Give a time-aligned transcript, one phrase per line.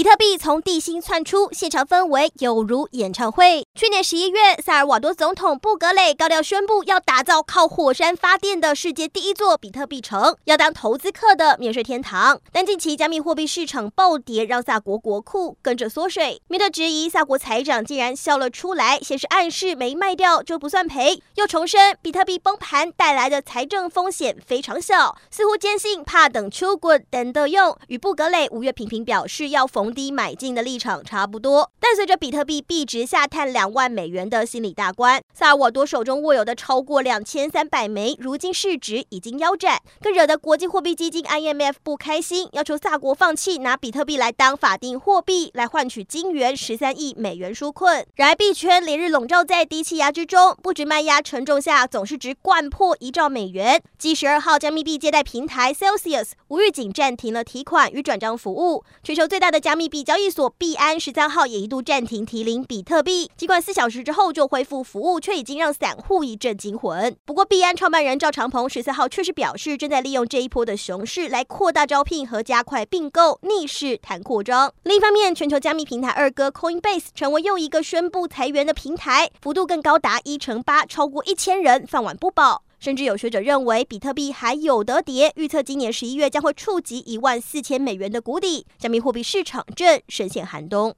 [0.00, 3.66] 比特币从地心窜出，现场氛围犹如演唱会。
[3.74, 12.40] 去年十一月，萨尔瓦多总统布格雷高调宣布要打造靠火山发电的世界第一座比特币城，要当投资客的免税天堂。
[12.50, 16.40] 但近期加密货币市场暴跌，让萨国国库跟着缩水。
[16.48, 27.76] 面对质疑，萨国财长竟然笑了出来，先是暗示没卖掉就不算赔，又重申比特币崩盘带来的财政风险非常小，似乎坚信怕等出滚等得用。
[27.88, 48.06] 与布格雷五月频频表示要逢低买进的立场差不多，但随着比特币币值下探两万美元的心理大关，萨尔瓦多手中握有的超过两千三百枚，如今市值已经腰斩，更惹得国际货币基金 IMF 不开心，要求萨国放弃拿比特币来当法定货币，来换取金元十三亿美元纾困。
[48.16, 53.82] 然而币圈连日笼罩在低气压之中，不止卖压沉重下，总市值掼破一兆美元。
[53.98, 60.02] 继十二号加密币借贷平台 Celsius 无预警暂停了提款与转账服务，全球最大的加加密币。
[60.02, 67.16] 交易所币安十三号也一度暂停提领比特币，尽管四小时之后就恢复服务，却已经让散户一阵惊魂。
[67.24, 74.72] 不过，币安创办人赵长鹏十四号确实表示，正在利用这一波的熊市来扩大招聘和加快并购，逆势谈扩张。
[74.82, 82.64] 另一方面，全球加密平台二哥 Coinbase 成为又一个宣布裁员的平台，幅度更高达一成八，超过一千人饭碗不保。
[82.80, 90.96] 甚至有学者认为，比特币还有得跌，预测今年十一月将会触及一万四千美元的谷底，加密货币市场正深陷寒冬。